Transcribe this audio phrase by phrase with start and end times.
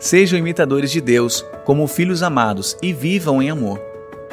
[0.00, 3.78] Sejam imitadores de Deus, como filhos amados, e vivam em amor.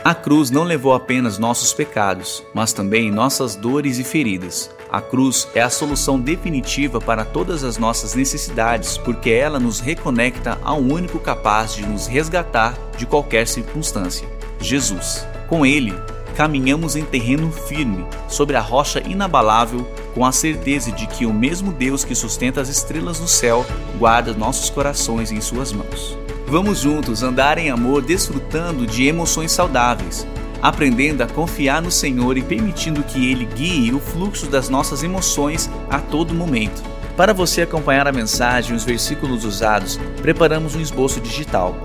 [0.01, 4.72] A cruz não levou apenas nossos pecados, mas também nossas dores e feridas.
[4.90, 10.57] A cruz é a solução definitiva para todas as nossas necessidades, porque ela nos reconecta
[10.64, 14.25] ao único capaz de nos resgatar de qualquer circunstância:
[14.61, 15.27] Jesus.
[15.49, 15.93] Com ele,
[16.38, 21.72] caminhamos em terreno firme, sobre a rocha inabalável, com a certeza de que o mesmo
[21.74, 23.66] Deus que sustenta as estrelas no céu
[23.98, 26.16] guarda nossos corações em Suas mãos.
[26.45, 30.28] Vamos juntos andar em amor, desfrutando de emoções saudáveis,
[30.62, 35.67] aprendendo a confiar no Senhor e permitindo que Ele guie o fluxo das nossas emoções
[35.90, 36.84] a todo momento.
[37.17, 41.76] Para você acompanhar a mensagem e os versículos usados, preparamos um esboço digital.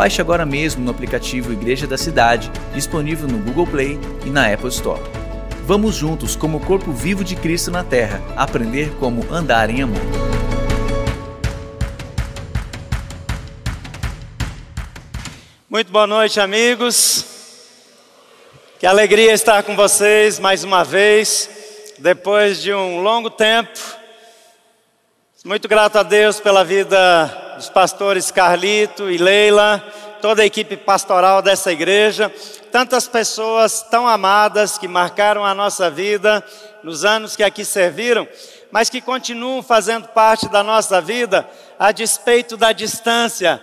[0.00, 4.70] Baixe agora mesmo no aplicativo Igreja da Cidade, disponível no Google Play e na Apple
[4.70, 4.98] Store.
[5.66, 10.00] Vamos juntos, como corpo vivo de Cristo na Terra, aprender como andar em amor.
[15.68, 17.26] Muito boa noite, amigos.
[18.78, 21.50] Que alegria estar com vocês mais uma vez,
[21.98, 23.78] depois de um longo tempo.
[25.44, 29.84] Muito grato a Deus pela vida dos pastores Carlito e Leila,
[30.22, 32.32] toda a equipe pastoral dessa igreja,
[32.72, 36.42] tantas pessoas tão amadas que marcaram a nossa vida
[36.82, 38.26] nos anos que aqui serviram,
[38.72, 41.46] mas que continuam fazendo parte da nossa vida
[41.78, 43.60] a despeito da distância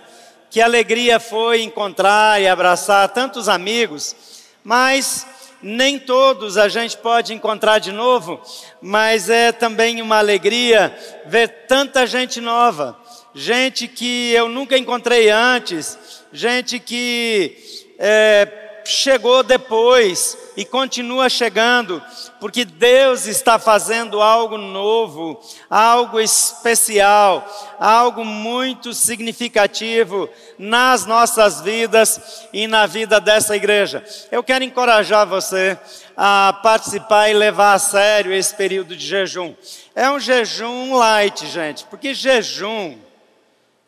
[0.48, 4.14] que alegria foi encontrar e abraçar tantos amigos,
[4.62, 5.26] mas
[5.60, 8.40] nem todos a gente pode encontrar de novo,
[8.80, 12.96] mas é também uma alegria ver tanta gente nova,
[13.34, 15.98] gente que eu nunca encontrei antes,
[16.32, 17.56] gente que
[17.98, 22.02] é, chegou depois e continua chegando,
[22.40, 27.46] porque Deus está fazendo algo novo, algo especial,
[27.78, 34.02] algo muito significativo nas nossas vidas e na vida dessa igreja.
[34.32, 35.78] Eu quero encorajar você
[36.16, 39.54] a participar e levar a sério esse período de jejum.
[39.94, 42.96] É um jejum light, gente, porque jejum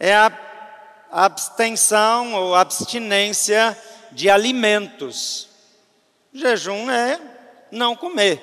[0.00, 0.32] é a
[1.12, 3.76] abstenção ou abstinência
[4.10, 5.48] de alimentos.
[6.32, 7.20] Jejum é
[7.70, 8.42] não comer.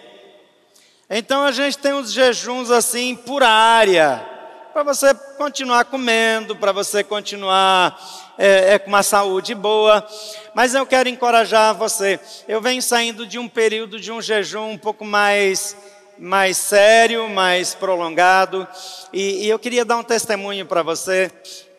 [1.09, 4.23] Então a gente tem uns jejuns assim por área,
[4.72, 7.97] para você continuar comendo, para você continuar
[8.38, 10.07] é, é, com uma saúde boa.
[10.53, 12.19] Mas eu quero encorajar você.
[12.47, 15.75] Eu venho saindo de um período de um jejum um pouco mais
[16.19, 18.67] mais sério, mais prolongado,
[19.13, 21.31] e, e eu queria dar um testemunho para você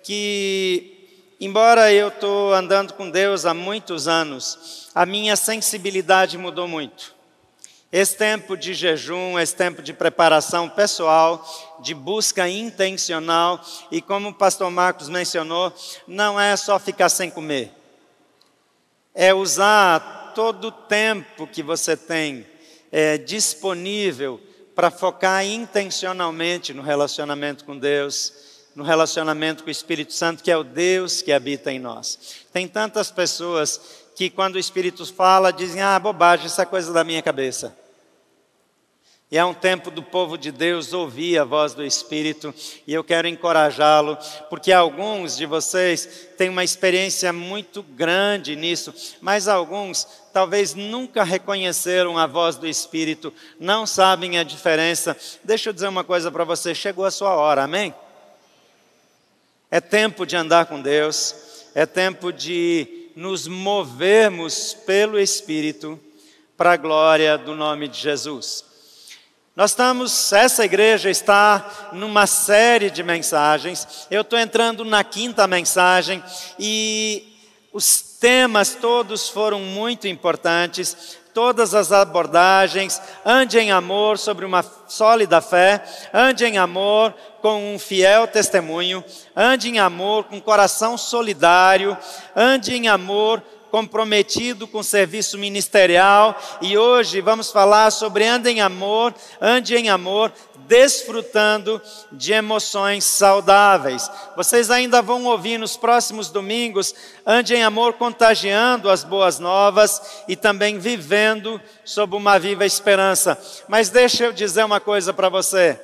[0.03, 0.99] que
[1.41, 7.15] Embora eu estou andando com Deus há muitos anos, a minha sensibilidade mudou muito.
[7.93, 11.47] Esse tempo de jejum, esse tempo de preparação pessoal,
[11.79, 15.73] de busca intencional, e como o pastor Marcos mencionou,
[16.09, 17.73] não é só ficar sem comer,
[19.15, 22.45] é usar todo o tempo que você tem
[22.91, 24.41] é, disponível
[24.75, 30.57] para focar intencionalmente no relacionamento com Deus no relacionamento com o Espírito Santo, que é
[30.57, 32.45] o Deus que habita em nós.
[32.53, 33.81] Tem tantas pessoas
[34.15, 37.77] que, quando o Espírito fala, dizem: Ah, bobagem, isso é coisa da minha cabeça.
[39.31, 42.55] E é um tempo do povo de Deus ouvir a voz do Espírito,
[42.87, 44.17] e eu quero encorajá-lo,
[44.49, 52.17] porque alguns de vocês têm uma experiência muito grande nisso, mas alguns talvez nunca reconheceram
[52.17, 53.31] a voz do Espírito,
[53.61, 55.15] não sabem a diferença.
[55.45, 57.95] Deixa eu dizer uma coisa para você: chegou a sua hora, amém?
[59.71, 61.35] É tempo de andar com Deus,
[61.75, 66.01] é tempo de nos movermos pelo Espírito
[66.57, 68.68] para a glória do nome de Jesus.
[69.59, 74.07] Nós estamos, essa igreja está numa série de mensagens.
[74.09, 76.23] Eu estou entrando na quinta mensagem
[76.61, 77.37] e
[77.73, 85.41] os temas todos foram muito importantes todas as abordagens, ande em amor sobre uma sólida
[85.41, 89.05] fé, ande em amor com um fiel testemunho,
[89.37, 91.97] ande em amor com coração solidário,
[92.35, 98.61] ande em amor comprometido com o serviço ministerial e hoje vamos falar sobre ande em
[98.61, 100.33] amor, ande em amor,
[100.69, 101.81] desfrutando
[102.13, 104.11] de emoções saudáveis.
[104.37, 106.95] Vocês ainda vão ouvir nos próximos domingos,
[107.27, 113.41] ande em amor contagiando as boas novas e também vivendo sob uma viva esperança.
[113.67, 115.81] Mas deixa eu dizer uma coisa para você.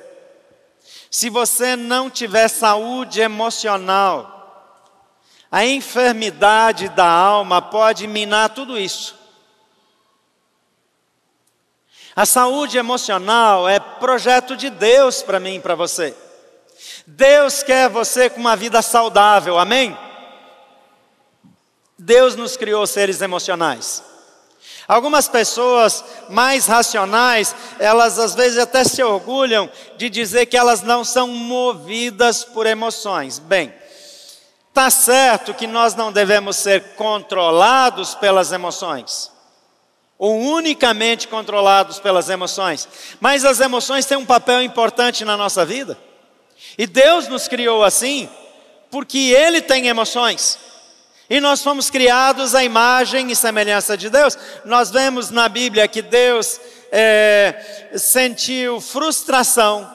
[1.09, 4.34] Se você não tiver saúde emocional,
[5.55, 9.15] a enfermidade da alma pode minar tudo isso.
[12.13, 16.13] A saúde emocional é projeto de Deus para mim e para você.
[17.07, 19.97] Deus quer você com uma vida saudável, amém?
[21.97, 24.03] Deus nos criou seres emocionais.
[24.85, 31.05] Algumas pessoas mais racionais, elas às vezes até se orgulham de dizer que elas não
[31.05, 33.39] são movidas por emoções.
[33.39, 33.73] Bem,
[34.75, 39.31] tá certo que nós não devemos ser controlados pelas emoções,
[40.19, 42.85] ou unicamente controlados pelas emoções,
[43.21, 45.97] mas as emoções têm um papel importante na nossa vida.
[46.77, 48.29] E Deus nos criou assim,
[48.91, 50.59] porque Ele tem emoções.
[51.29, 54.37] E nós fomos criados à imagem e semelhança de Deus.
[54.65, 56.59] Nós vemos na Bíblia que Deus
[56.91, 59.89] é, sentiu frustração.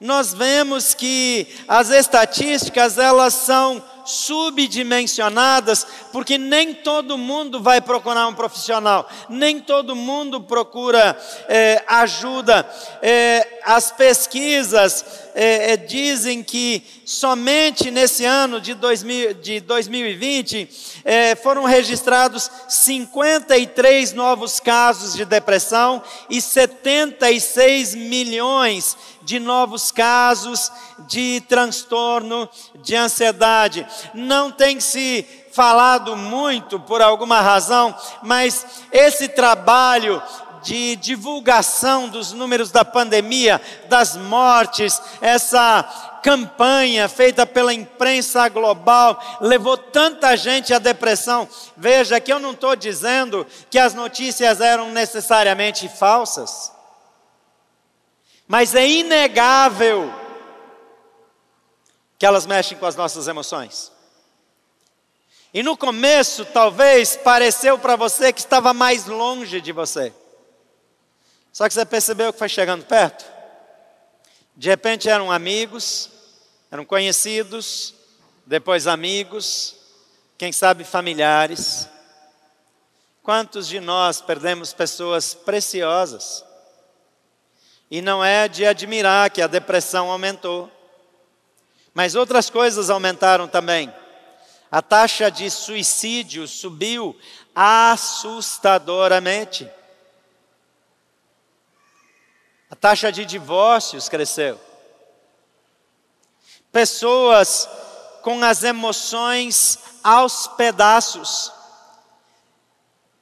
[0.01, 8.35] Nós vemos que as estatísticas elas são subdimensionadas, porque nem todo mundo vai procurar um
[8.35, 11.19] profissional, nem todo mundo procura
[11.49, 12.67] é, ajuda.
[13.03, 15.05] É, as pesquisas
[15.35, 20.69] é, é dizem que somente nesse ano de, 2000, de 2020
[21.05, 30.71] é, foram registrados 53 novos casos de depressão e 76 milhões de novos casos
[31.09, 32.49] de transtorno
[32.83, 33.87] de ansiedade.
[34.15, 40.23] Não tem se falado muito por alguma razão, mas esse trabalho
[40.63, 45.83] de divulgação dos números da pandemia, das mortes, essa
[46.23, 51.49] campanha feita pela imprensa global levou tanta gente à depressão.
[51.77, 56.73] Veja que eu não estou dizendo que as notícias eram necessariamente falsas,
[58.47, 60.13] mas é inegável
[62.19, 63.91] que elas mexem com as nossas emoções.
[65.53, 70.13] E no começo, talvez pareceu para você que estava mais longe de você.
[71.53, 73.25] Só que você percebeu que foi chegando perto?
[74.57, 76.11] De repente eram amigos,
[76.71, 77.95] eram conhecidos,
[78.47, 79.75] depois amigos,
[80.37, 81.89] quem sabe familiares.
[83.23, 86.45] Quantos de nós perdemos pessoas preciosas?
[87.91, 90.71] E não é de admirar que a depressão aumentou.
[91.93, 93.93] Mas outras coisas aumentaram também.
[94.71, 97.19] A taxa de suicídio subiu
[97.55, 99.69] assustadoramente.
[102.71, 104.61] A taxa de divórcios cresceu.
[106.71, 107.69] Pessoas
[108.23, 111.53] com as emoções aos pedaços.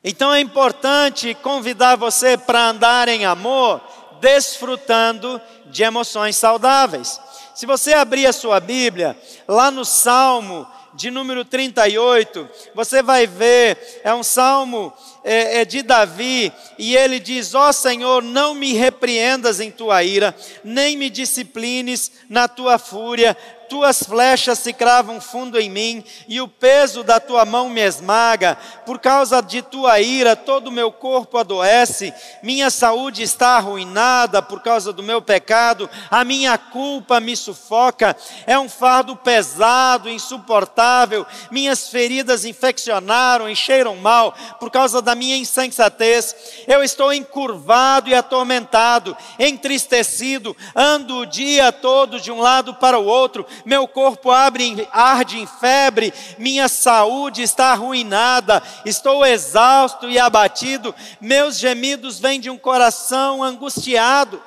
[0.05, 3.81] Então é importante convidar você para andar em amor,
[4.21, 7.21] desfrutando de emoções saudáveis.
[7.55, 14.01] Se você abrir a sua Bíblia, lá no Salmo de número 38, você vai ver,
[14.05, 14.93] é um salmo
[15.29, 20.03] é, é de Davi, e ele diz: Ó oh Senhor, não me repreendas em tua
[20.03, 23.37] ira, nem me disciplines na tua fúria,
[23.69, 28.57] tuas flechas se cravam fundo em mim, e o peso da tua mão me esmaga.
[28.87, 34.63] Por causa de tua ira, todo o meu corpo adoece, minha saúde está arruinada por
[34.63, 41.89] causa do meu pecado, a minha culpa me sufoca, é um fardo pesado, insuportável, minhas
[41.89, 46.35] feridas infeccionaram, encheram mal por causa da minha insensatez.
[46.67, 53.05] Eu estou encurvado e atormentado, entristecido, ando o dia todo de um lado para o
[53.05, 60.95] outro meu corpo abre, arde em febre, minha saúde está arruinada, estou exausto e abatido,
[61.21, 64.43] meus gemidos vêm de um coração angustiado.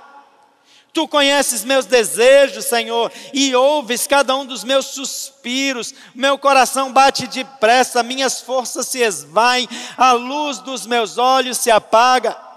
[0.93, 5.93] Tu conheces meus desejos, Senhor, e ouves cada um dos meus suspiros.
[6.13, 12.50] Meu coração bate depressa, minhas forças se esvaem, a luz dos meus olhos se apaga.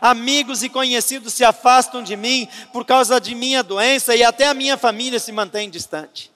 [0.00, 4.54] Amigos e conhecidos se afastam de mim por causa de minha doença e até a
[4.54, 6.30] minha família se mantém distante.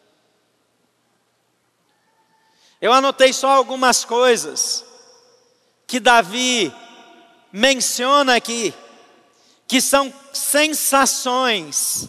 [2.80, 4.84] Eu anotei só algumas coisas
[5.86, 6.72] que Davi
[7.52, 8.74] menciona aqui,
[9.66, 12.08] que são sensações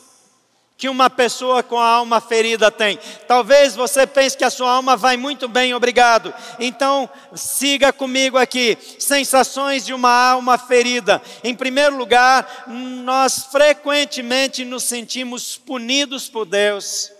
[0.77, 2.99] que uma pessoa com a alma ferida tem.
[3.27, 6.33] Talvez você pense que a sua alma vai muito bem, obrigado.
[6.59, 8.77] Então, siga comigo aqui.
[8.99, 11.21] Sensações de uma alma ferida.
[11.43, 17.11] Em primeiro lugar, nós frequentemente nos sentimos punidos por Deus.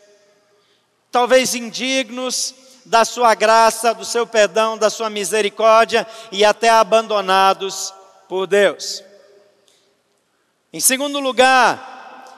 [1.10, 2.54] Talvez indignos
[2.86, 7.94] da sua graça, do seu perdão, da sua misericórdia e até abandonados
[8.28, 9.02] por Deus.
[10.74, 11.95] Em segundo lugar,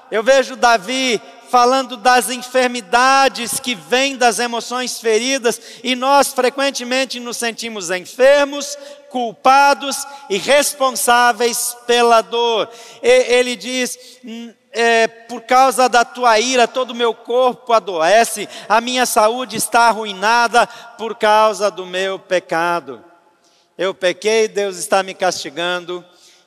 [0.09, 7.37] eu vejo Davi falando das enfermidades que vêm das emoções feridas, e nós frequentemente nos
[7.37, 8.77] sentimos enfermos,
[9.09, 12.69] culpados e responsáveis pela dor.
[13.01, 18.47] E, ele diz: hum, é, por causa da tua ira, todo o meu corpo adoece,
[18.67, 23.03] a minha saúde está arruinada por causa do meu pecado.
[23.77, 26.03] Eu pequei, Deus está me castigando,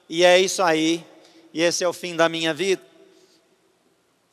[0.08, 1.04] e é isso aí,
[1.54, 2.89] e esse é o fim da minha vida.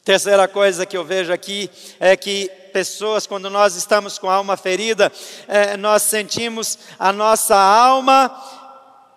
[0.08, 4.56] Terceira coisa que eu vejo aqui é que pessoas, quando nós estamos com a alma
[4.56, 5.12] ferida,
[5.50, 8.34] é, nós sentimos a nossa alma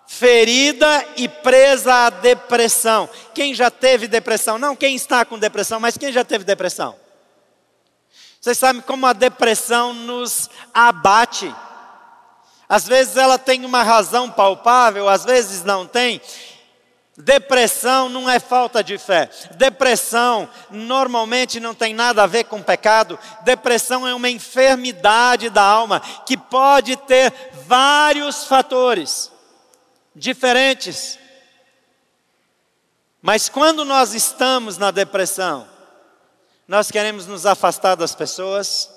[0.05, 3.09] ferida e presa à depressão.
[3.33, 4.59] Quem já teve depressão?
[4.59, 6.93] Não quem está com depressão, mas quem já teve depressão?
[8.41, 11.55] Vocês sabem como a depressão nos abate.
[12.67, 16.19] Às vezes ela tem uma razão palpável, às vezes não tem.
[17.23, 19.29] Depressão não é falta de fé.
[19.51, 23.17] Depressão normalmente não tem nada a ver com pecado.
[23.43, 27.31] Depressão é uma enfermidade da alma que pode ter
[27.67, 29.31] vários fatores
[30.15, 31.19] diferentes.
[33.21, 35.67] Mas quando nós estamos na depressão,
[36.67, 38.89] nós queremos nos afastar das pessoas,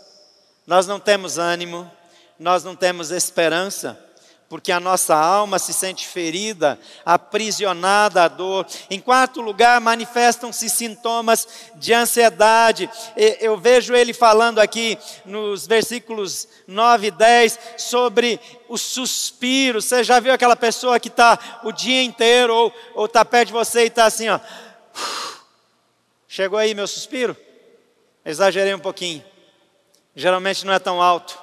[0.66, 1.90] nós não temos ânimo,
[2.38, 4.02] nós não temos esperança
[4.54, 8.64] porque a nossa alma se sente ferida, aprisionada à dor.
[8.88, 12.88] Em quarto lugar, manifestam-se sintomas de ansiedade.
[13.16, 19.82] Eu vejo ele falando aqui nos versículos 9 e 10 sobre o suspiro.
[19.82, 23.82] Você já viu aquela pessoa que está o dia inteiro ou está perto de você
[23.82, 24.38] e está assim, ó.
[26.28, 27.37] Chegou aí meu suspiro?
[28.25, 29.25] Exagerei um pouquinho.
[30.14, 31.42] Geralmente não é tão alto.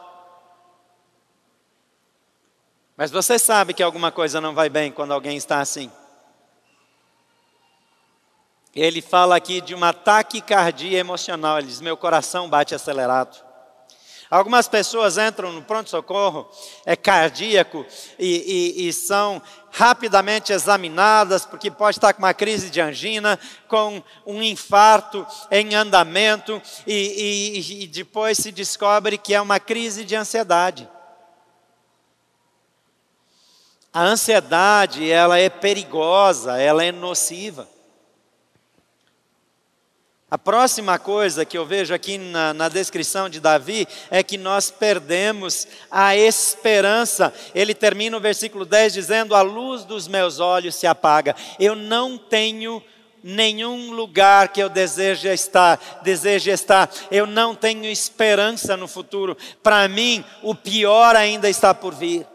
[3.02, 5.92] Mas você sabe que alguma coisa não vai bem quando alguém está assim.
[8.76, 11.58] Ele fala aqui de uma taquicardia emocional.
[11.58, 13.44] Ele diz: Meu coração bate acelerado.
[14.30, 16.48] Algumas pessoas entram no pronto-socorro,
[16.86, 17.84] é cardíaco,
[18.20, 19.42] e, e, e, são
[19.72, 26.62] rapidamente examinadas, porque pode estar com uma crise de angina, com um infarto em andamento,
[26.86, 30.88] e, e depois se descobre que é uma crise de ansiedade.
[33.94, 37.68] A ansiedade, ela é perigosa, ela é nociva.
[40.30, 44.72] A próxima coisa que eu vejo aqui na, na, descrição de Davi é que nós
[44.72, 47.34] perdemos a esperança.
[47.54, 51.36] Ele termina o versículo 10 dizendo: A luz dos meus olhos se apaga.
[51.60, 52.82] Eu não tenho
[53.22, 56.90] nenhum lugar que eu deseje estar, deseje estar.
[57.12, 59.36] Eu não tenho esperança no futuro.
[59.62, 62.26] Para mim, o pior ainda está por vir.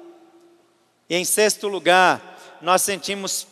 [1.09, 3.47] E em sexto lugar, nós sentimos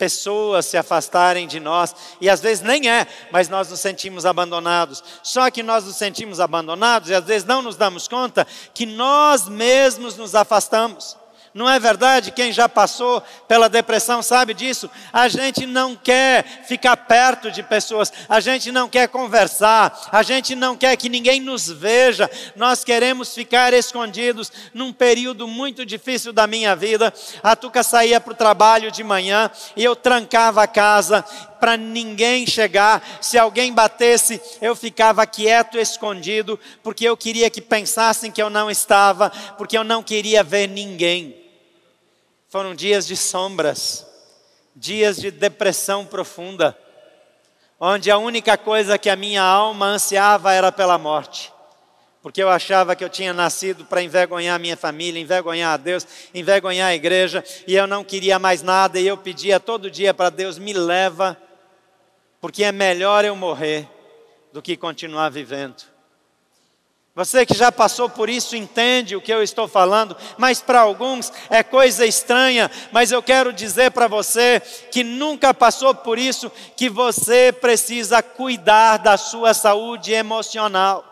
[0.00, 5.04] pessoas se afastarem de nós, e às vezes nem é, mas nós nos sentimos abandonados.
[5.22, 9.46] Só que nós nos sentimos abandonados e às vezes não nos damos conta que nós
[9.46, 11.19] mesmos nos afastamos.
[11.52, 12.30] Não é verdade?
[12.30, 14.88] Quem já passou pela depressão sabe disso.
[15.12, 20.54] A gente não quer ficar perto de pessoas, a gente não quer conversar, a gente
[20.54, 22.30] não quer que ninguém nos veja.
[22.54, 27.12] Nós queremos ficar escondidos num período muito difícil da minha vida.
[27.42, 31.24] A Tuca saía para o trabalho de manhã e eu trancava a casa
[31.60, 33.06] para ninguém chegar.
[33.20, 38.70] Se alguém batesse, eu ficava quieto, escondido, porque eu queria que pensassem que eu não
[38.70, 41.36] estava, porque eu não queria ver ninguém.
[42.48, 44.04] Foram dias de sombras,
[44.74, 46.76] dias de depressão profunda,
[47.78, 51.52] onde a única coisa que a minha alma ansiava era pela morte.
[52.22, 56.88] Porque eu achava que eu tinha nascido para envergonhar minha família, envergonhar a Deus, envergonhar
[56.88, 60.58] a igreja, e eu não queria mais nada, e eu pedia todo dia para Deus:
[60.58, 61.40] me leva,
[62.40, 63.88] porque é melhor eu morrer
[64.52, 65.90] do que continuar vivendo.
[67.14, 71.32] Você que já passou por isso entende o que eu estou falando, mas para alguns
[71.50, 72.70] é coisa estranha.
[72.92, 78.98] Mas eu quero dizer para você que nunca passou por isso, que você precisa cuidar
[78.98, 81.04] da sua saúde emocional.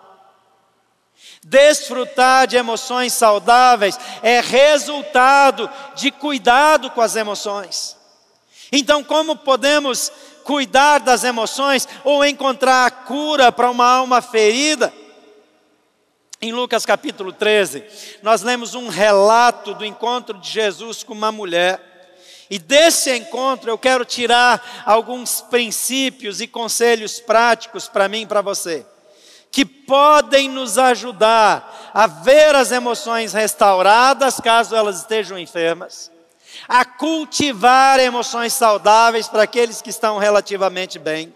[1.42, 7.96] Desfrutar de emoções saudáveis é resultado de cuidado com as emoções.
[8.70, 10.12] Então, como podemos
[10.48, 14.90] cuidar das emoções ou encontrar a cura para uma alma ferida?
[16.40, 17.84] Em Lucas capítulo 13,
[18.22, 22.16] nós lemos um relato do encontro de Jesus com uma mulher.
[22.48, 28.40] E desse encontro eu quero tirar alguns princípios e conselhos práticos para mim e para
[28.40, 28.86] você,
[29.52, 36.10] que podem nos ajudar a ver as emoções restauradas, caso elas estejam enfermas,
[36.66, 41.34] a cultivar emoções saudáveis para aqueles que estão relativamente bem,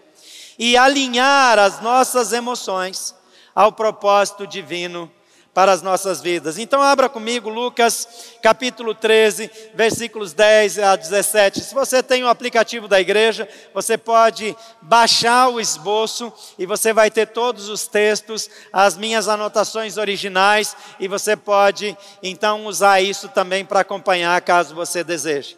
[0.57, 3.15] e alinhar as nossas emoções
[3.55, 5.11] ao propósito divino
[5.53, 6.57] para as nossas vidas.
[6.57, 11.61] Então, abra comigo Lucas capítulo 13, versículos 10 a 17.
[11.61, 17.11] Se você tem o aplicativo da igreja, você pode baixar o esboço e você vai
[17.11, 23.63] ter todos os textos, as minhas anotações originais, e você pode então usar isso também
[23.63, 25.57] para acompanhar, caso você deseje.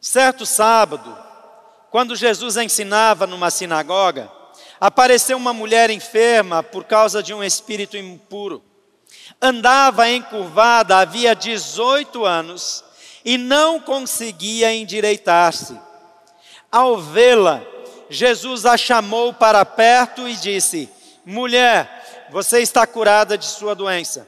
[0.00, 1.18] Certo sábado,
[1.90, 4.37] quando Jesus ensinava numa sinagoga,
[4.80, 8.62] apareceu uma mulher enferma por causa de um espírito impuro.
[9.40, 12.84] Andava encurvada havia 18 anos
[13.24, 15.78] e não conseguia endireitar-se.
[16.70, 17.62] Ao vê-la,
[18.10, 20.88] Jesus a chamou para perto e disse:
[21.24, 24.26] Mulher, você está curada de sua doença.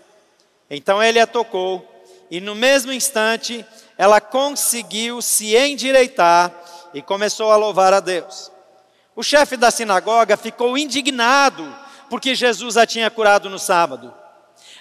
[0.70, 1.86] Então ele a tocou
[2.30, 3.64] e no mesmo instante
[3.98, 6.52] ela conseguiu se endireitar
[6.94, 8.50] e começou a louvar a Deus.
[9.20, 11.76] O chefe da sinagoga ficou indignado
[12.08, 14.14] porque Jesus a tinha curado no sábado.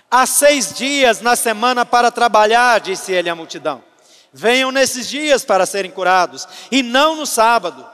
[0.10, 3.84] Há seis dias na semana para trabalhar, disse ele à multidão.
[4.32, 7.86] Venham nesses dias para serem curados, e não no sábado.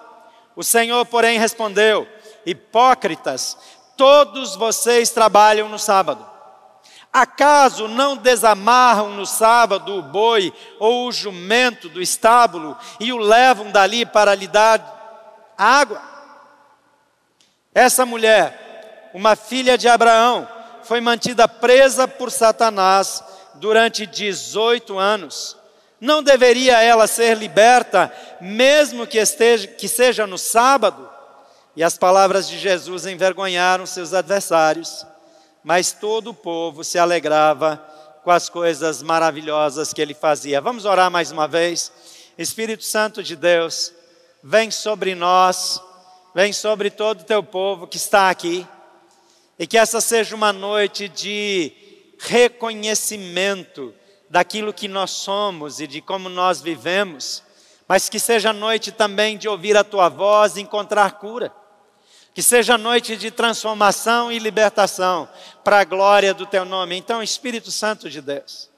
[0.55, 2.07] O Senhor, porém, respondeu:
[2.45, 3.57] Hipócritas,
[3.97, 6.23] todos vocês trabalham no sábado.
[7.11, 13.71] Acaso não desamarram no sábado o boi ou o jumento do estábulo e o levam
[13.71, 16.14] dali para lhe dar água?
[17.75, 20.47] Essa mulher, uma filha de Abraão,
[20.83, 23.21] foi mantida presa por Satanás
[23.55, 25.57] durante 18 anos.
[25.99, 28.09] Não deveria ela ser liberta,
[28.39, 31.09] mesmo que, esteja, que seja no sábado?
[31.75, 35.05] E as palavras de Jesus envergonharam seus adversários,
[35.61, 37.75] mas todo o povo se alegrava
[38.23, 40.61] com as coisas maravilhosas que ele fazia.
[40.61, 41.91] Vamos orar mais uma vez.
[42.37, 43.91] Espírito Santo de Deus,
[44.41, 45.81] vem sobre nós
[46.35, 48.67] vem sobre todo o teu povo que está aqui,
[49.57, 51.71] e que essa seja uma noite de
[52.19, 53.93] reconhecimento
[54.29, 57.41] daquilo que nós somos e de como nós vivemos,
[57.87, 61.55] mas que seja noite também de ouvir a tua voz e encontrar cura.
[62.33, 65.29] Que seja noite de transformação e libertação
[65.63, 66.97] para a glória do teu nome.
[66.97, 68.69] Então, Espírito Santo de Deus,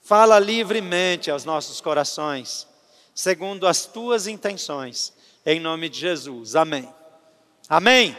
[0.00, 2.66] fala livremente aos nossos corações,
[3.14, 5.12] segundo as tuas intenções
[5.44, 6.56] em nome de Jesus.
[6.56, 6.88] Amém.
[7.68, 8.16] Amém.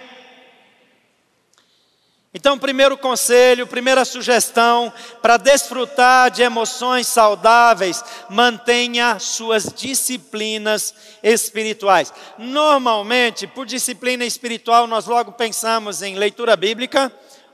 [2.35, 12.11] Então, primeiro conselho, primeira sugestão para desfrutar de emoções saudáveis, mantenha suas disciplinas espirituais.
[12.39, 17.13] Normalmente, por disciplina espiritual, nós logo pensamos em leitura bíblica,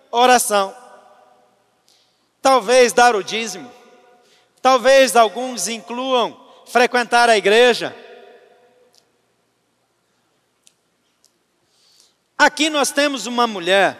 [0.09, 0.73] oração,
[2.41, 3.69] talvez dar o dízimo,
[4.61, 7.93] talvez alguns incluam frequentar a igreja
[12.39, 13.97] Aqui nós temos uma mulher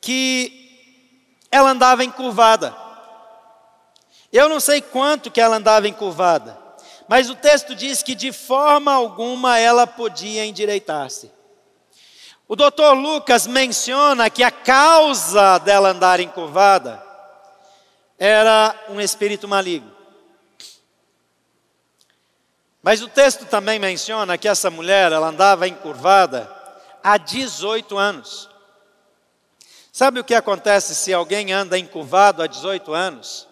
[0.00, 0.96] que
[1.52, 2.74] ela andava encurvada.
[4.32, 6.58] Eu não sei quanto que ela andava encurvada,
[7.06, 11.30] mas o texto diz que de forma alguma ela podia endireitar-se.
[12.48, 17.04] O doutor Lucas menciona que a causa dela andar encurvada
[18.18, 19.95] era um espírito maligno.
[22.86, 26.48] Mas o texto também menciona que essa mulher, ela andava encurvada
[27.02, 28.48] há 18 anos.
[29.92, 33.48] Sabe o que acontece se alguém anda encurvado há 18 anos?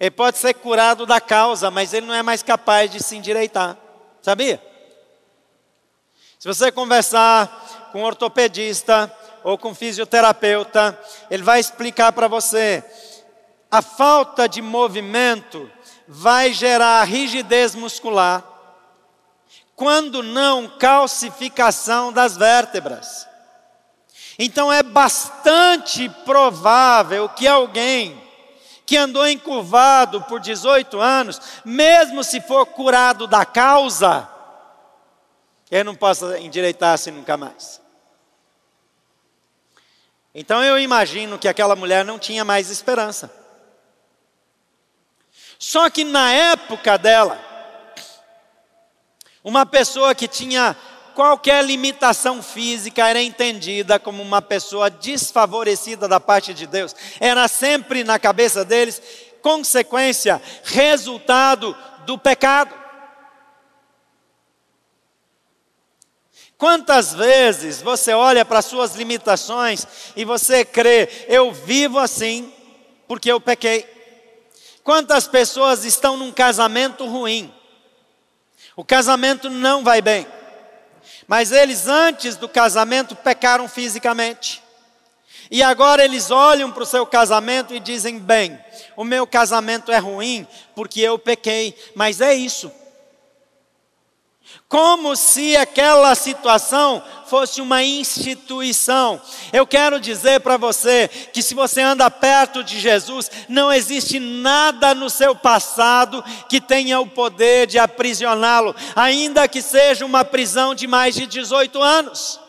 [0.00, 3.76] Ele pode ser curado da causa, mas ele não é mais capaz de se endireitar.
[4.20, 4.60] Sabia?
[6.36, 9.08] Se você conversar com um ortopedista
[9.44, 10.98] ou com um fisioterapeuta,
[11.30, 12.82] ele vai explicar para você:
[13.70, 15.70] a falta de movimento
[16.12, 18.44] vai gerar rigidez muscular,
[19.74, 23.26] quando não calcificação das vértebras.
[24.38, 28.20] Então é bastante provável que alguém
[28.84, 34.28] que andou encurvado por 18 anos, mesmo se for curado da causa,
[35.70, 37.80] ele não possa endireitar-se nunca mais.
[40.34, 43.41] Então eu imagino que aquela mulher não tinha mais esperança.
[45.62, 47.38] Só que na época dela,
[49.44, 50.76] uma pessoa que tinha
[51.14, 56.96] qualquer limitação física era entendida como uma pessoa desfavorecida da parte de Deus.
[57.20, 59.00] Era sempre na cabeça deles
[59.40, 62.74] consequência, resultado do pecado.
[66.58, 72.52] Quantas vezes você olha para suas limitações e você crê, eu vivo assim
[73.06, 73.91] porque eu pequei?
[74.84, 77.52] Quantas pessoas estão num casamento ruim?
[78.74, 80.26] O casamento não vai bem.
[81.26, 84.62] Mas eles, antes do casamento, pecaram fisicamente.
[85.50, 88.58] E agora eles olham para o seu casamento e dizem: bem,
[88.96, 92.72] o meu casamento é ruim porque eu pequei, mas é isso
[94.72, 99.20] como se aquela situação fosse uma instituição.
[99.52, 104.94] Eu quero dizer para você que se você anda perto de Jesus, não existe nada
[104.94, 110.86] no seu passado que tenha o poder de aprisioná-lo, ainda que seja uma prisão de
[110.86, 112.40] mais de 18 anos.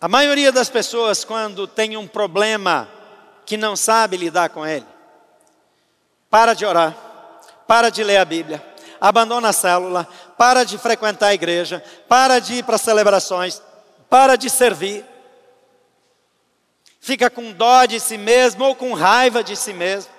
[0.00, 2.88] A maioria das pessoas, quando tem um problema
[3.44, 4.95] que não sabe lidar com ele,
[6.30, 6.94] para de orar,
[7.66, 8.62] para de ler a Bíblia,
[9.00, 13.62] abandona a célula, para de frequentar a igreja, para de ir para celebrações,
[14.08, 15.04] para de servir.
[17.00, 20.16] Fica com dó de si mesmo ou com raiva de si mesmo.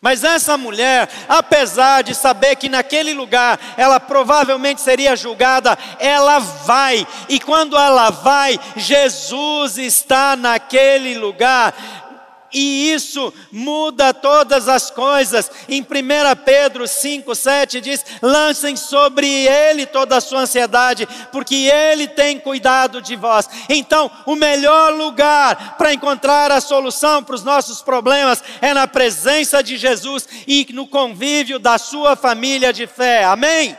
[0.00, 7.06] Mas essa mulher, apesar de saber que naquele lugar ela provavelmente seria julgada, ela vai,
[7.28, 11.74] e quando ela vai, Jesus está naquele lugar
[12.52, 15.50] e isso muda todas as coisas.
[15.68, 15.86] Em 1
[16.44, 23.00] Pedro 5, 7 diz: lancem sobre ele toda a sua ansiedade, porque ele tem cuidado
[23.00, 23.48] de vós.
[23.68, 29.62] Então, o melhor lugar para encontrar a solução para os nossos problemas é na presença
[29.62, 33.24] de Jesus e no convívio da sua família de fé.
[33.24, 33.76] Amém?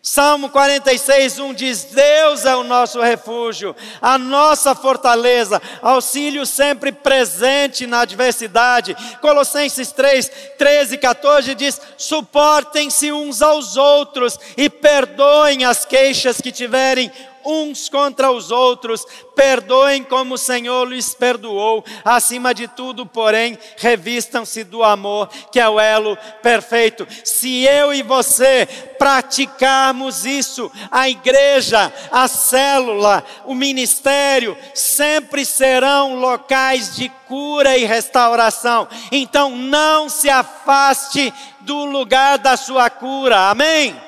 [0.00, 7.84] Salmo 46, 1 diz: Deus é o nosso refúgio, a nossa fortaleza, auxílio sempre presente
[7.84, 8.96] na adversidade.
[9.20, 16.52] Colossenses 3, 13 e 14 diz: Suportem-se uns aos outros e perdoem as queixas que
[16.52, 17.10] tiverem
[17.48, 21.82] uns contra os outros, perdoem como o Senhor lhes perdoou.
[22.04, 27.08] Acima de tudo, porém, revistam-se do amor, que é o elo perfeito.
[27.24, 36.94] Se eu e você praticarmos isso, a igreja, a célula, o ministério, sempre serão locais
[36.96, 38.88] de cura e restauração.
[39.10, 43.50] Então, não se afaste do lugar da sua cura.
[43.50, 44.07] Amém?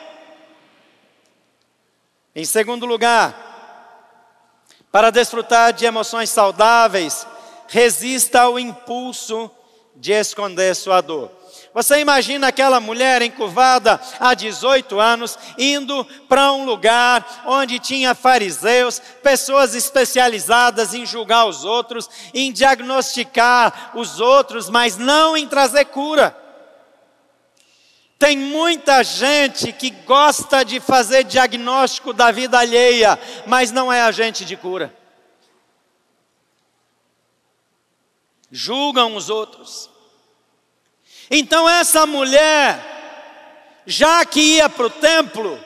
[2.35, 3.35] Em segundo lugar,
[4.93, 7.27] para desfrutar de emoções saudáveis,
[7.69, 9.51] resista ao impulso
[9.97, 11.31] de esconder sua dor.
[11.75, 19.01] Você imagina aquela mulher encurvada há 18 anos, indo para um lugar onde tinha fariseus,
[19.23, 26.37] pessoas especializadas em julgar os outros, em diagnosticar os outros, mas não em trazer cura.
[28.21, 34.45] Tem muita gente que gosta de fazer diagnóstico da vida alheia, mas não é agente
[34.45, 34.95] de cura.
[38.53, 39.89] Julgam os outros.
[41.31, 42.79] Então, essa mulher,
[43.87, 45.59] já que ia para o templo,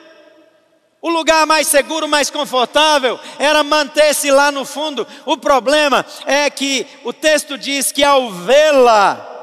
[1.04, 5.06] O lugar mais seguro, mais confortável, era manter-se lá no fundo.
[5.26, 9.33] O problema é que o texto diz que ao vê-la,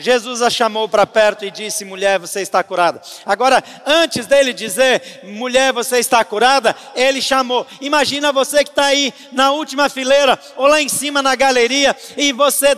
[0.00, 3.00] Jesus a chamou para perto e disse: Mulher, você está curada.
[3.24, 7.66] Agora, antes dele dizer, Mulher, você está curada, ele chamou.
[7.80, 12.32] Imagina você que está aí na última fileira ou lá em cima na galeria e
[12.32, 12.76] você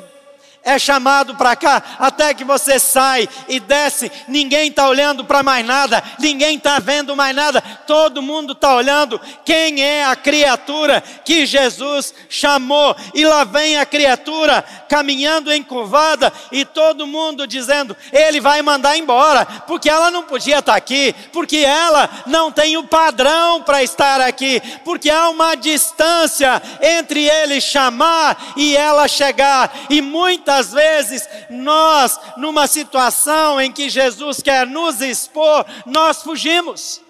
[0.65, 5.67] é chamado para cá, até que você sai e desce, ninguém está olhando para mais
[5.67, 11.45] nada, ninguém está vendo mais nada, todo mundo está olhando quem é a criatura que
[11.45, 18.63] Jesus chamou, e lá vem a criatura caminhando encurvada, e todo mundo dizendo: Ele vai
[18.63, 23.63] mandar embora, porque ela não podia estar tá aqui, porque ela não tem o padrão
[23.63, 30.52] para estar aqui, porque há uma distância entre ele chamar e ela chegar, e muitas
[30.53, 37.01] Muitas vezes nós, numa situação em que Jesus quer nos expor, nós fugimos.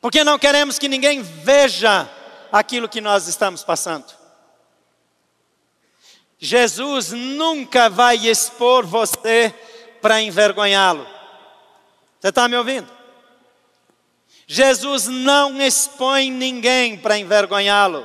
[0.00, 2.10] Porque não queremos que ninguém veja
[2.50, 4.06] aquilo que nós estamos passando.
[6.36, 9.54] Jesus nunca vai expor você
[10.00, 11.06] para envergonhá-lo.
[12.18, 12.90] Você está me ouvindo?
[14.48, 18.04] Jesus não expõe ninguém para envergonhá-lo.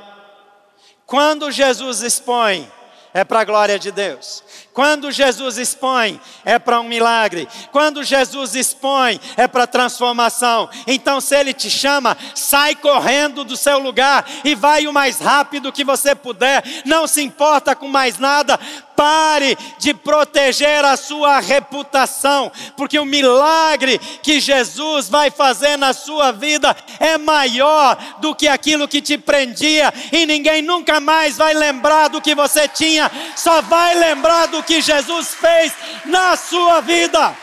[1.08, 2.70] Quando Jesus expõe,
[3.14, 4.44] é para a glória de Deus.
[4.72, 7.48] Quando Jesus expõe, é para um milagre.
[7.72, 10.68] Quando Jesus expõe, é para transformação.
[10.86, 15.72] Então, se Ele te chama, sai correndo do seu lugar e vai o mais rápido
[15.72, 16.62] que você puder.
[16.84, 18.58] Não se importa com mais nada.
[18.94, 26.32] Pare de proteger a sua reputação, porque o milagre que Jesus vai fazer na sua
[26.32, 32.08] vida é maior do que aquilo que te prendia, e ninguém nunca mais vai lembrar
[32.08, 35.72] do que você tinha, só vai lembrar do que Jesus fez
[36.04, 37.34] na sua vida.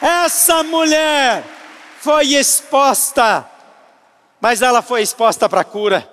[0.00, 1.44] Essa mulher
[2.00, 3.44] foi exposta,
[4.40, 6.08] mas ela foi exposta para cura.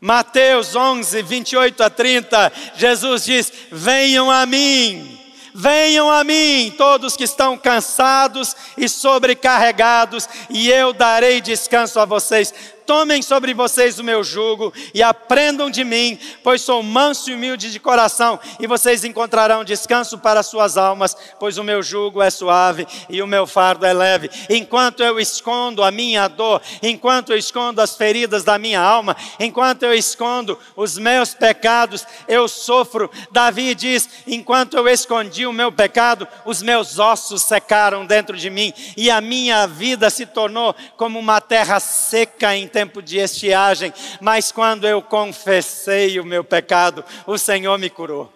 [0.00, 5.18] Mateus 11, 28 a 30, Jesus diz: Venham a mim,
[5.52, 12.54] venham a mim, todos que estão cansados e sobrecarregados, e eu darei descanso a vocês.
[12.88, 17.70] Tomem sobre vocês o meu jugo e aprendam de mim, pois sou manso e humilde
[17.70, 22.86] de coração, e vocês encontrarão descanso para suas almas, pois o meu jugo é suave
[23.10, 24.30] e o meu fardo é leve.
[24.48, 29.82] Enquanto eu escondo a minha dor, enquanto eu escondo as feridas da minha alma, enquanto
[29.82, 33.10] eu escondo os meus pecados, eu sofro.
[33.30, 38.72] Davi diz: enquanto eu escondi o meu pecado, os meus ossos secaram dentro de mim,
[38.96, 44.52] e a minha vida se tornou como uma terra seca em tempo de estiagem, mas
[44.52, 48.32] quando eu confessei o meu pecado, o Senhor me curou.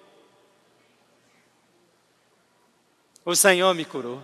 [3.24, 4.20] O Senhor me curou.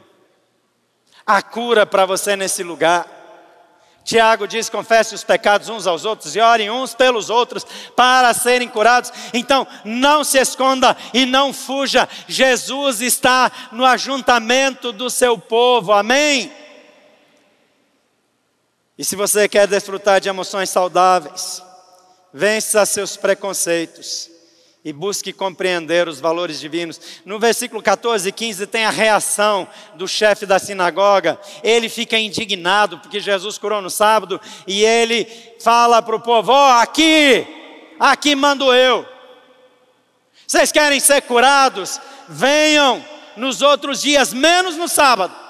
[1.24, 3.06] A cura para você nesse lugar.
[4.02, 8.66] Tiago diz: confesse os pecados uns aos outros e orem uns pelos outros para serem
[8.66, 9.12] curados.
[9.32, 12.08] Então, não se esconda e não fuja.
[12.26, 15.92] Jesus está no ajuntamento do seu povo.
[15.92, 16.50] Amém?
[18.98, 21.62] E se você quer desfrutar de emoções saudáveis,
[22.34, 24.28] vença seus preconceitos
[24.84, 27.00] e busque compreender os valores divinos.
[27.24, 31.38] No versículo 14 e 15 tem a reação do chefe da sinagoga.
[31.62, 35.26] Ele fica indignado porque Jesus curou no sábado e ele
[35.60, 37.46] fala para o povo: oh, aqui,
[38.00, 39.06] aqui mando eu.
[40.44, 42.00] Vocês querem ser curados?
[42.28, 43.04] Venham
[43.36, 45.47] nos outros dias, menos no sábado.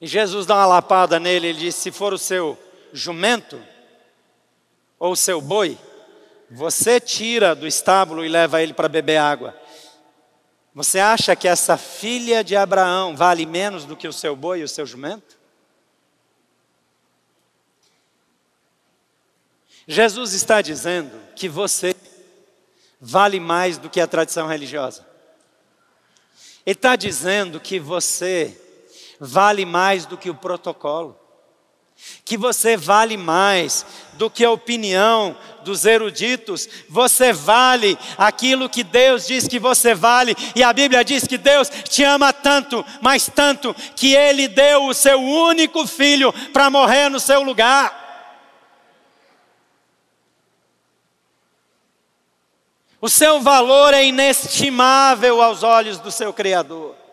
[0.00, 2.58] E Jesus dá uma lapada nele, ele diz: se for o seu
[2.92, 3.60] jumento
[4.98, 5.78] ou o seu boi,
[6.50, 9.54] você tira do estábulo e leva ele para beber água.
[10.74, 14.64] Você acha que essa filha de Abraão vale menos do que o seu boi e
[14.64, 15.36] o seu jumento?
[19.88, 21.94] Jesus está dizendo que você
[23.00, 25.06] vale mais do que a tradição religiosa.
[26.66, 28.60] Ele está dizendo que você
[29.20, 31.18] vale mais do que o protocolo,
[32.24, 39.26] que você vale mais do que a opinião dos eruditos, você vale aquilo que Deus
[39.26, 43.74] diz que você vale, e a Bíblia diz que Deus te ama tanto, mas tanto,
[43.94, 48.04] que Ele deu o seu único filho para morrer no seu lugar.
[53.00, 57.05] O seu valor é inestimável aos olhos do seu Criador.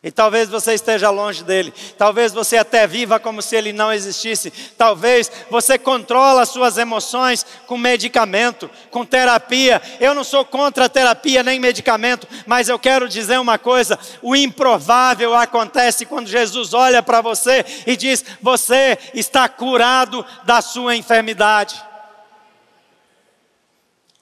[0.00, 4.52] E talvez você esteja longe dele, talvez você até viva como se ele não existisse,
[4.78, 9.82] talvez você controla as suas emoções com medicamento, com terapia.
[9.98, 15.34] Eu não sou contra terapia nem medicamento, mas eu quero dizer uma coisa: o improvável
[15.34, 21.82] acontece quando Jesus olha para você e diz: Você está curado da sua enfermidade.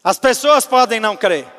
[0.03, 1.56] As pessoas podem não crer.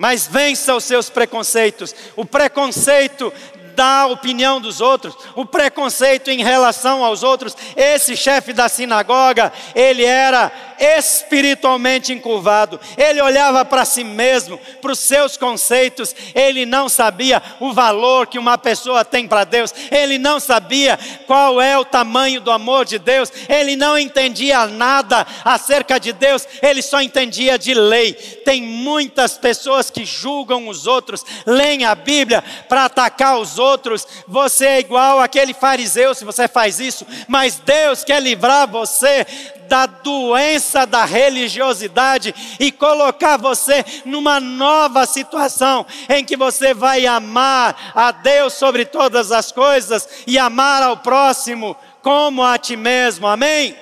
[0.00, 1.92] Mas vença os seus preconceitos.
[2.14, 3.32] O preconceito
[3.74, 7.56] da opinião dos outros, o preconceito em relação aos outros.
[7.74, 14.98] Esse chefe da sinagoga, ele era espiritualmente encurvado, ele olhava para si mesmo, para os
[14.98, 20.38] seus conceitos, ele não sabia o valor que uma pessoa tem para Deus, ele não
[20.40, 26.12] sabia qual é o tamanho do amor de Deus, ele não entendia nada acerca de
[26.12, 28.12] Deus, ele só entendia de lei.
[28.12, 34.06] Tem muitas pessoas que julgam os outros, leem a Bíblia para atacar os outros.
[34.26, 39.26] Você é igual aquele fariseu se você faz isso, mas Deus quer livrar você
[39.68, 47.92] da doença da religiosidade e colocar você numa nova situação em que você vai amar
[47.94, 53.26] a Deus sobre todas as coisas e amar ao próximo como a ti mesmo.
[53.26, 53.76] Amém?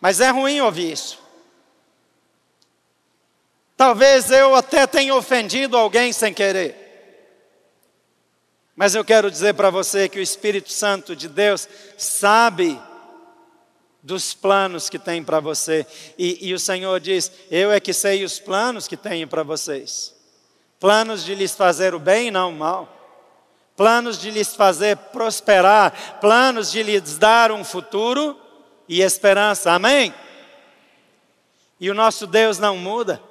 [0.00, 1.18] Mas é ruim ouvir isso.
[3.76, 6.88] Talvez eu até tenha ofendido alguém sem querer.
[8.74, 12.80] Mas eu quero dizer para você que o Espírito Santo de Deus sabe
[14.08, 15.86] dos planos que tem para você.
[16.16, 20.14] E, e, o Senhor diz: Eu é que sei os planos que tenho para vocês.
[20.80, 22.96] Planos de lhes fazer o bem e não o mal.
[23.76, 26.18] Planos de lhes fazer prosperar.
[26.20, 28.34] Planos de lhes dar um futuro
[28.88, 29.72] e esperança.
[29.72, 30.14] Amém?
[31.78, 33.22] E o nosso Deus não muda.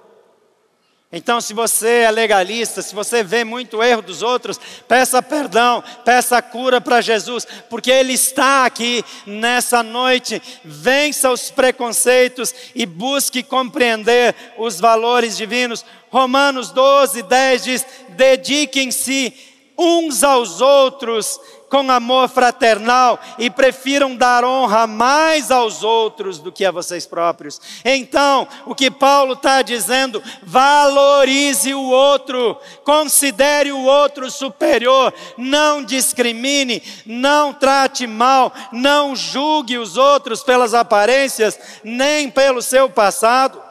[1.09, 6.41] Então, se você é legalista, se você vê muito erro dos outros, peça perdão, peça
[6.41, 10.41] cura para Jesus, porque Ele está aqui nessa noite.
[10.65, 15.85] Vença os preconceitos e busque compreender os valores divinos.
[16.09, 19.33] Romanos 12, 10 diz: dediquem-se
[19.77, 26.65] uns aos outros com amor fraternal e prefiram dar honra mais aos outros do que
[26.65, 27.59] a vocês próprios.
[27.83, 36.81] Então, o que Paulo está dizendo, valorize o outro, considere o outro superior, não discrimine,
[37.05, 43.66] não trate mal, não julgue os outros pelas aparências, nem pelo seu passado.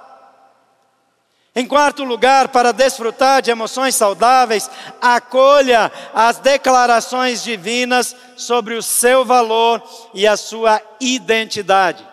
[1.58, 9.24] Em quarto lugar, para desfrutar de emoções saudáveis, acolha as declarações divinas sobre o seu
[9.24, 12.06] valor e a sua identidade.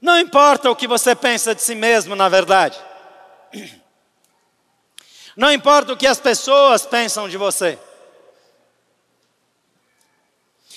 [0.00, 2.80] Não importa o que você pensa de si mesmo, na verdade.
[5.36, 7.78] Não importa o que as pessoas pensam de você.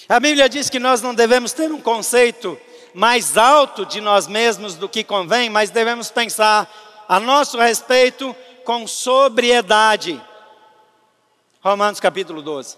[0.09, 2.59] A Bíblia diz que nós não devemos ter um conceito
[2.93, 6.71] mais alto de nós mesmos do que convém, mas devemos pensar
[7.07, 10.21] a nosso respeito com sobriedade.
[11.61, 12.77] Romanos capítulo 12.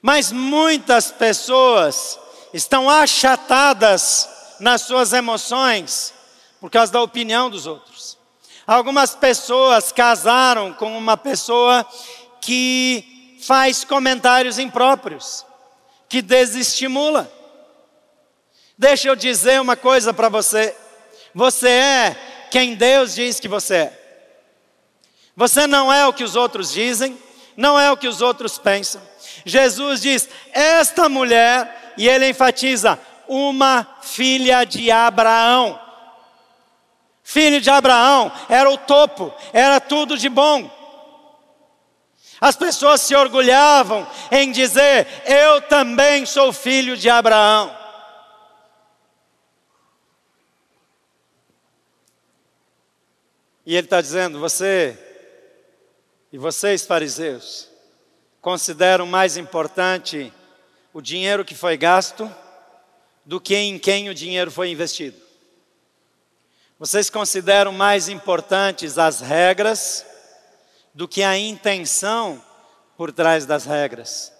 [0.00, 2.18] Mas muitas pessoas
[2.54, 4.28] estão achatadas
[4.60, 6.14] nas suas emoções
[6.60, 8.16] por causa da opinião dos outros.
[8.66, 11.86] Algumas pessoas casaram com uma pessoa
[12.40, 15.44] que faz comentários impróprios
[16.08, 17.30] que desestimula.
[18.76, 20.74] Deixa eu dizer uma coisa para você.
[21.34, 22.16] Você é
[22.50, 23.98] quem Deus diz que você é.
[25.36, 27.16] Você não é o que os outros dizem,
[27.56, 29.00] não é o que os outros pensam.
[29.44, 35.78] Jesus diz: Esta mulher, e ele enfatiza, uma filha de Abraão.
[37.22, 40.77] Filho de Abraão era o topo, era tudo de bom.
[42.40, 47.76] As pessoas se orgulhavam em dizer: Eu também sou filho de Abraão.
[53.66, 54.96] E ele está dizendo: Você
[56.32, 57.68] e vocês, fariseus,
[58.40, 60.32] consideram mais importante
[60.92, 62.32] o dinheiro que foi gasto
[63.24, 65.16] do que em quem o dinheiro foi investido.
[66.78, 70.06] Vocês consideram mais importantes as regras
[70.98, 72.42] do que a intenção
[72.96, 74.32] por trás das regras.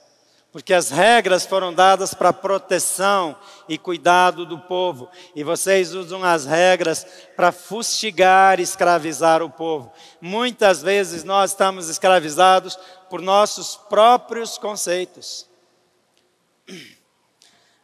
[0.51, 6.47] Porque as regras foram dadas para proteção e cuidado do povo, e vocês usam as
[6.47, 9.93] regras para fustigar escravizar o povo.
[10.21, 12.77] Muitas vezes nós estamos escravizados
[13.09, 15.47] por nossos próprios conceitos.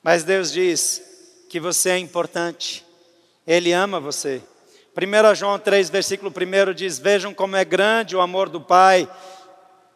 [0.02, 1.00] Mas Deus diz
[1.48, 2.84] que você é importante,
[3.46, 4.42] Ele ama você.
[4.96, 9.08] 1 João 3, versículo 1 diz: Vejam como é grande o amor do Pai,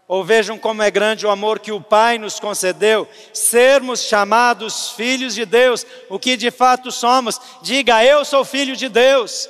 [0.09, 5.36] ou vejam como é grande o amor que o Pai nos concedeu, sermos chamados filhos
[5.36, 7.40] de Deus, o que de fato somos.
[7.62, 9.49] Diga, eu sou filho de Deus.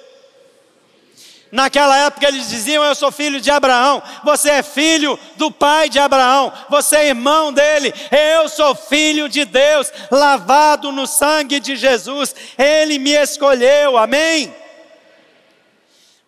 [1.51, 4.03] Naquela época eles diziam: Eu sou filho de Abraão.
[4.25, 6.53] Você é filho do pai de Abraão.
[6.69, 7.95] Você é irmão dele.
[8.11, 12.35] Eu sou filho de Deus, lavado no sangue de Jesus.
[12.59, 13.97] Ele me escolheu.
[13.97, 14.55] Amém?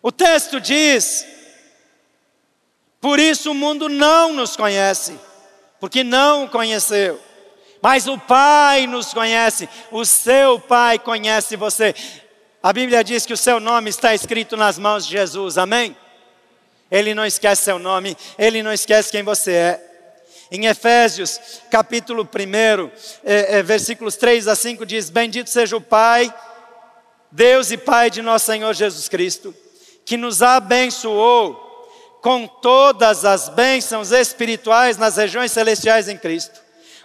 [0.01, 1.25] O texto diz:
[2.99, 5.13] Por isso o mundo não nos conhece,
[5.79, 7.19] porque não o conheceu.
[7.81, 11.95] Mas o Pai nos conhece, o seu Pai conhece você.
[12.61, 15.97] A Bíblia diz que o seu nome está escrito nas mãos de Jesus, amém?
[16.91, 19.87] Ele não esquece seu nome, ele não esquece quem você é.
[20.51, 21.39] Em Efésios,
[21.71, 22.91] capítulo 1,
[23.23, 26.31] é, é, versículos 3 a 5, diz: Bendito seja o Pai,
[27.31, 29.55] Deus e Pai de nosso Senhor Jesus Cristo,
[30.05, 31.55] que nos abençoou
[32.21, 36.61] com todas as bênçãos espirituais nas regiões celestiais em Cristo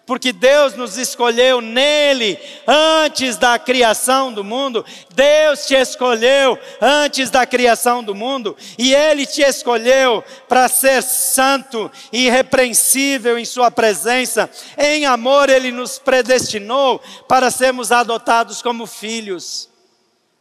[0.07, 4.87] porque Deus nos escolheu nele antes da criação do mundo.
[5.13, 11.91] Deus te escolheu antes da criação do mundo e ele te escolheu para ser santo
[12.13, 14.49] e irrepreensível em sua presença.
[14.79, 19.69] Em amor ele nos predestinou para sermos adotados como filhos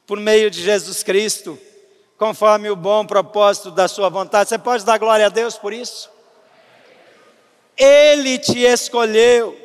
[0.05, 1.57] por meio de Jesus Cristo,
[2.17, 4.49] conforme o bom propósito da sua vontade.
[4.49, 6.09] Você pode dar glória a Deus por isso?
[7.77, 9.57] Ele te escolheu.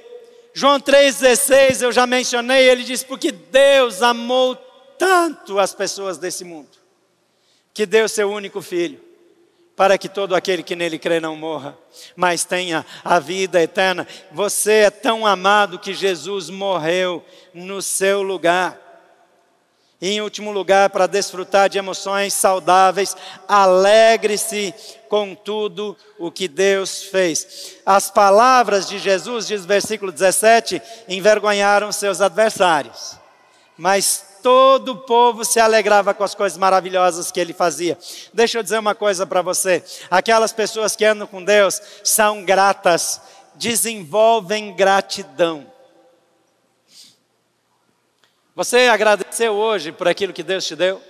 [0.53, 4.57] João 3,16 eu já mencionei, ele diz: Porque Deus amou
[4.99, 6.69] tanto as pessoas desse mundo,
[7.73, 9.01] que deu seu único filho,
[9.77, 11.79] para que todo aquele que nele crê não morra,
[12.17, 14.07] mas tenha a vida eterna.
[14.33, 17.25] Você é tão amado que Jesus morreu
[17.55, 18.90] no seu lugar.
[20.01, 23.15] E em último lugar, para desfrutar de emoções saudáveis,
[23.47, 24.75] alegre-se
[25.11, 27.77] com tudo o que Deus fez.
[27.85, 33.19] As palavras de Jesus, diz o versículo 17, envergonharam seus adversários.
[33.77, 37.99] Mas todo o povo se alegrava com as coisas maravilhosas que ele fazia.
[38.33, 43.21] Deixa eu dizer uma coisa para você: aquelas pessoas que andam com Deus são gratas,
[43.55, 45.67] desenvolvem gratidão.
[48.55, 51.01] Você agradeceu hoje por aquilo que Deus te deu?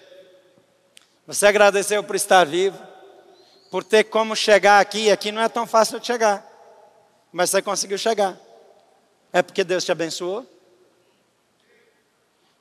[1.27, 2.79] Você agradeceu por estar vivo?
[3.71, 5.11] Por ter como chegar aqui?
[5.11, 6.45] Aqui não é tão fácil de chegar,
[7.33, 8.37] mas você conseguiu chegar.
[9.33, 10.47] É porque Deus te abençoou?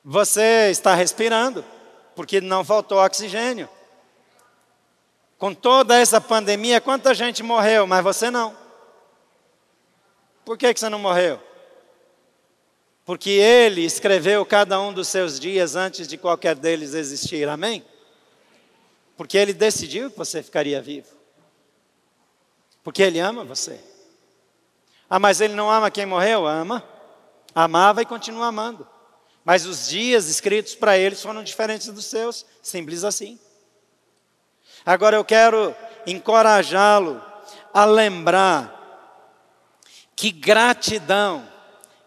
[0.04, 1.64] Você está respirando,
[2.14, 3.68] porque não faltou oxigênio.
[5.36, 8.56] Com toda essa pandemia, quanta gente morreu, mas você não.
[10.44, 11.49] Por que, que você não morreu?
[13.10, 17.84] Porque Ele escreveu cada um dos seus dias antes de qualquer deles existir, amém?
[19.16, 21.08] Porque Ele decidiu que você ficaria vivo,
[22.84, 23.80] porque Ele ama você.
[25.08, 26.46] Ah, mas Ele não ama quem morreu?
[26.46, 26.84] Ama,
[27.52, 28.86] amava e continua amando.
[29.44, 33.40] Mas os dias escritos para eles foram diferentes dos seus, simples assim.
[34.86, 35.74] Agora eu quero
[36.06, 37.20] encorajá-lo
[37.74, 38.72] a lembrar
[40.14, 41.49] que gratidão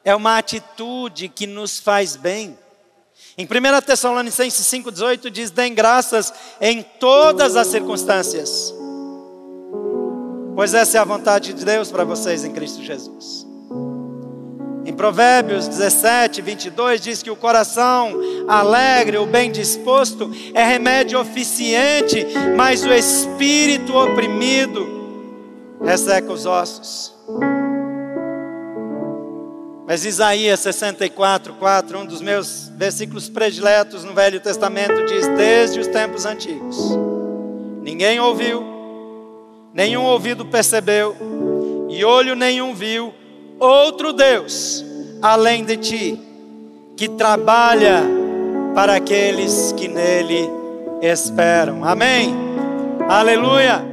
[0.04, 2.58] é uma atitude que nos faz bem.
[3.38, 8.74] Em 1 Tessalonicenses 5,18 diz: Dêem graças em todas as circunstâncias,
[10.56, 13.47] pois essa é a vontade de Deus para vocês em Cristo Jesus.
[14.86, 18.14] Em Provérbios 17, 22 diz que o coração
[18.47, 24.86] alegre, o bem disposto, é remédio eficiente, mas o espírito oprimido
[25.82, 27.14] resseca os ossos.
[29.86, 35.88] Mas Isaías 64, 4, um dos meus versículos prediletos no Velho Testamento, diz: Desde os
[35.88, 36.78] tempos antigos,
[37.82, 38.64] ninguém ouviu,
[39.74, 41.16] nenhum ouvido percebeu,
[41.90, 43.14] e olho nenhum viu
[43.60, 44.86] outro Deus
[45.22, 46.22] além de ti,
[46.98, 48.04] que trabalha
[48.76, 50.50] para aqueles que nele
[51.02, 51.84] esperam.
[51.86, 52.34] Amém.
[53.08, 53.93] Aleluia.